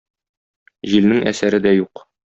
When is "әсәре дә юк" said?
1.35-2.07